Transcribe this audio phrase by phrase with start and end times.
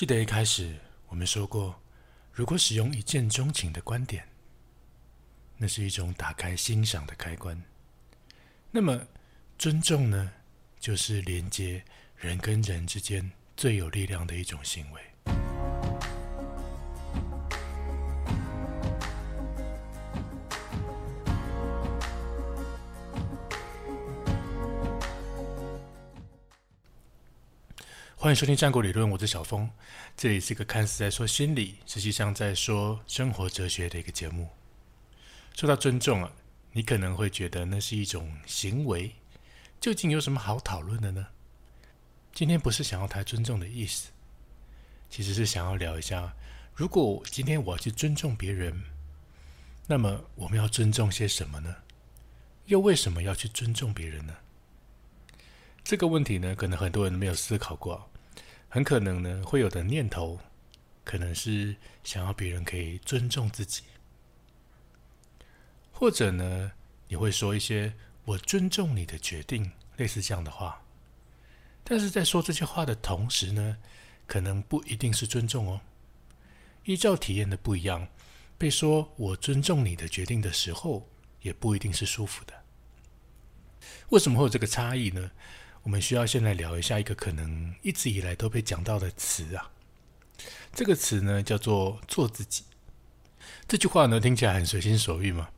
[0.00, 0.74] 记得一开始
[1.08, 1.78] 我们说过，
[2.32, 4.26] 如果使用一见钟情的观点，
[5.58, 7.62] 那是一种打开欣赏的开关。
[8.70, 9.06] 那么，
[9.58, 10.32] 尊重呢，
[10.78, 11.84] 就是连接
[12.16, 15.02] 人跟人之间最有力量的一种行为。
[28.22, 29.70] 欢迎收听《战国理论》，我是小峰。
[30.14, 34.50] 这里是一个看似在说心理，实际上在说生活哲学的一个节目。
[35.56, 36.30] 说到尊重啊，
[36.72, 39.14] 你可能会觉得那是一种行为，
[39.80, 41.28] 究竟有什么好讨论的呢？
[42.34, 44.10] 今天不是想要谈尊重的意思，
[45.08, 46.36] 其实是想要聊一下，
[46.74, 48.82] 如果今天我要去尊重别人，
[49.86, 51.74] 那么我们要尊重些什么呢？
[52.66, 54.36] 又为什么要去尊重别人呢？
[55.82, 58.08] 这个问题呢，可能很多人没有思考过。
[58.72, 60.38] 很可能呢，会有的念头，
[61.02, 61.74] 可能是
[62.04, 63.82] 想要别人可以尊重自己，
[65.90, 66.70] 或者呢，
[67.08, 67.92] 你会说一些
[68.24, 70.80] “我尊重你的决定”类似这样的话。
[71.82, 73.76] 但是在说这些话的同时呢，
[74.24, 75.80] 可能不一定是尊重哦。
[76.84, 78.06] 依照体验的不一样，
[78.56, 81.08] 被说“我尊重你的决定”的时候，
[81.42, 82.54] 也不一定是舒服的。
[84.10, 85.32] 为什么会有这个差异呢？
[85.82, 89.70] 我们需要先来聊一下一个可能一直以来都被讲到的词啊，
[90.72, 92.64] 这个词呢叫做“做自己”。
[93.66, 95.48] 这句话呢听起来很随心所欲嘛，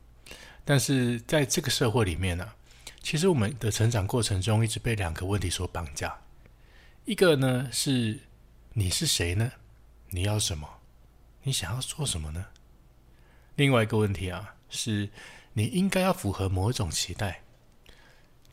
[0.63, 2.53] 但是在这个社会里面呢，
[3.01, 6.17] 其实我们的成长过程中一直被两个问题所绑架。
[7.05, 8.21] 一个呢是
[8.73, 9.51] 你是谁呢？
[10.09, 10.67] 你要什么？
[11.43, 12.45] 你想要做什么呢？
[13.55, 15.09] 另外一个问题啊，是
[15.51, 17.42] 你应该要符合某一种期待。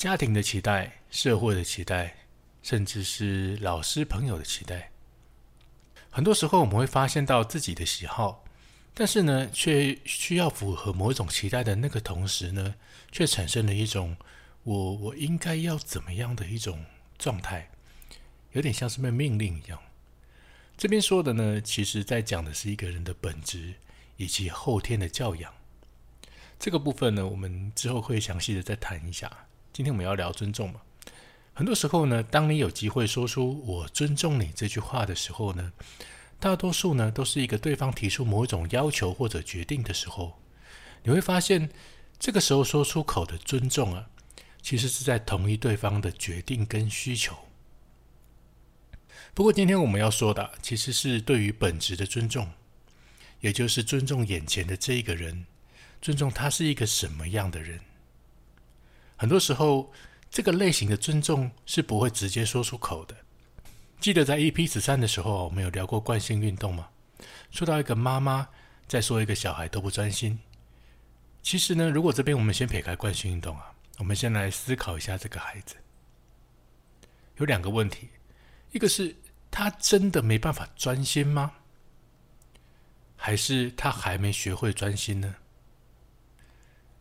[0.00, 2.16] 家庭的期待、社会的期待，
[2.62, 4.90] 甚至是老师朋友的期待，
[6.08, 8.42] 很多时候我们会发现到自己的喜好，
[8.94, 12.76] 但是呢，却需要符合某种期待的那个同时呢，
[13.12, 14.16] 却产生了一种
[14.62, 16.82] 我我应该要怎么样的一种
[17.18, 17.68] 状态，
[18.52, 19.78] 有点像是被命令一样。
[20.78, 23.74] 这边说的呢，其实在讲的是一个人的本质
[24.16, 25.52] 以及后天的教养。
[26.58, 29.30] 这个部分呢，我们之后会详细的再谈一下。
[29.72, 30.80] 今天我们要聊尊重嘛？
[31.54, 35.72] 很多时候呢，当你有机会说出“我尊重你”这句话的时候呢，
[36.38, 40.40] 大多数呢都是一个对方提出某一种要求或者决定的时候，
[41.02, 41.70] 你会发现，
[42.18, 44.08] 这个时候说出口的尊重啊，
[44.60, 47.36] 其实是在同意对方的决定跟需求。
[49.34, 52.50] 不过，今天我们要说的其实是对于本质的尊重，
[53.40, 55.46] 也就是尊重眼前的这一个人，
[56.02, 57.80] 尊重他是一个什么样的人。
[59.20, 59.92] 很多时候，
[60.30, 63.14] 这个类型的尊重是不会直接说出口的。
[64.00, 66.88] 记得在 EP 十三的时候，我们有聊过惯性运动吗？
[67.50, 68.48] 说到一个妈妈
[68.88, 70.38] 在说一个小孩都不专心。
[71.42, 75.76] 其实呢，如果这边我们先撇开惯性运动啊，我们先来思考一下这个孩子。
[77.36, 78.08] 有两个问题，
[78.72, 79.14] 一个是
[79.50, 81.52] 他真的没办法专心吗？
[83.16, 85.34] 还是他还没学会专心呢？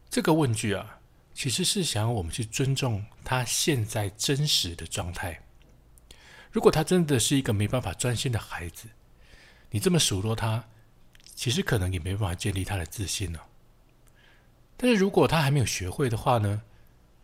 [0.10, 0.99] 这个问句啊。
[1.40, 5.42] 其实是想要我们去尊重他现在真实的状态。
[6.52, 8.90] 如果他真的是一个没办法专心的孩子，
[9.72, 10.66] 你这么数落他，
[11.34, 13.40] 其实可能也没办法建立他的自信呢。
[14.76, 16.62] 但是如果他还没有学会的话呢，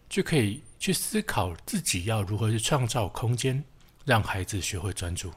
[0.07, 3.61] 就可以去思考自己要如何去创造空间，
[4.05, 5.33] 让孩子学会专注。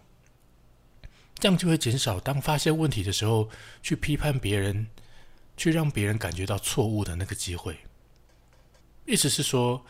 [1.35, 3.51] 这样就会减少当发现问题的时候
[3.83, 4.87] 去批判别人，
[5.57, 7.77] 去让别人感觉到错误的那个机会。
[9.09, 9.83] 意思是说，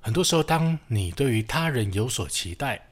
[0.00, 2.88] 很多时候，当你对于他人有所期待，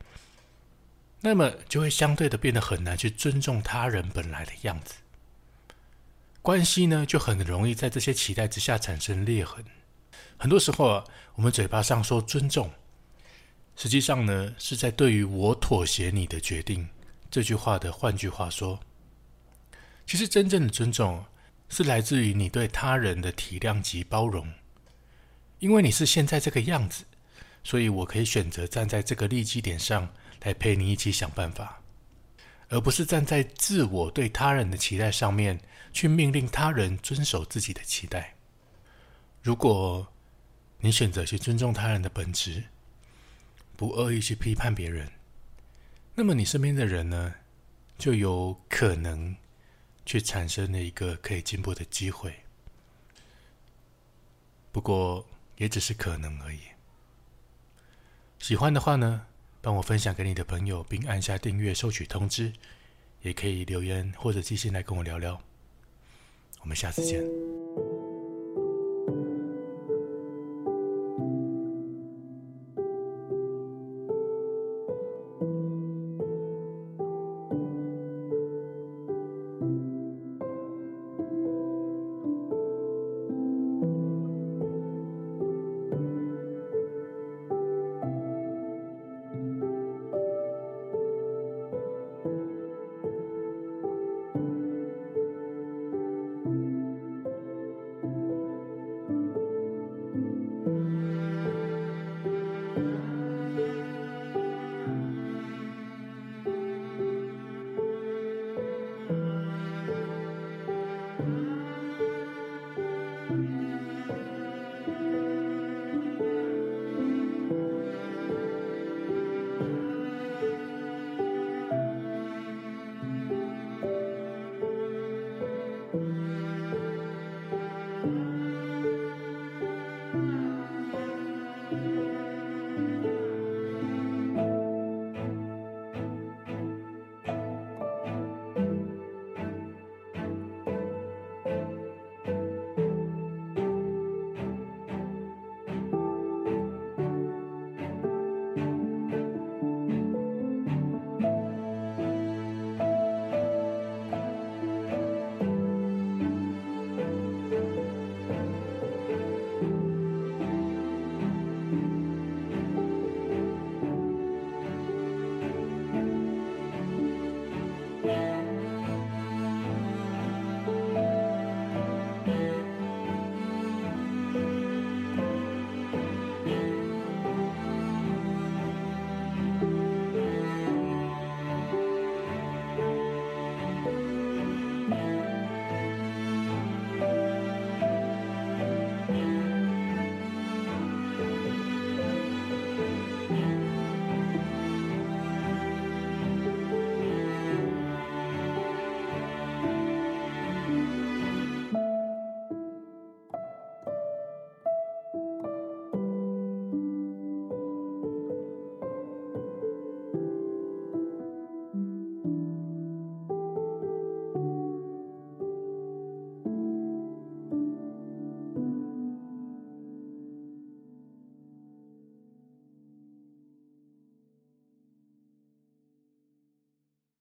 [1.21, 4.95] 那么就会相对的变得很难去尊重他人本来的样子。
[6.43, 9.65] 关系呢，就很容易在这些期待之下产生裂痕。
[10.37, 11.05] 很多时候啊，
[11.37, 12.69] 我们嘴巴上说尊重，
[13.77, 16.89] 实际上呢，是在对于我妥协你的决定
[17.31, 18.81] 这句话的换句话说，
[20.05, 21.25] 其实真正的尊重
[21.69, 24.53] 是来自于你对他人的体谅及包容。
[25.65, 27.07] 因为你是现在这个样子，
[27.63, 30.13] 所以我可以选择站在这个利基点上
[30.43, 31.81] 来陪你一起想办法，
[32.69, 35.59] 而不是站在自我对他人的期待上面
[35.91, 38.35] 去命令他人遵守自己的期待。
[39.43, 40.07] 如果
[40.81, 42.65] 你选择去尊重他人的本质，
[43.75, 45.11] 不恶意去批判别人，
[46.15, 47.37] 那么你身边的人呢，
[47.97, 49.35] 就有可能
[50.05, 52.41] 去产生了一个可以进步的机会。
[54.71, 55.27] 不过。
[55.57, 56.61] 也只是可能而已。
[58.39, 59.27] 喜欢的话呢，
[59.61, 62.53] 帮我分享给你的朋友，并按下订阅，收取通知。
[63.23, 65.41] 也可以留言或者寄信来跟我聊聊。
[66.61, 67.64] 我们下次见。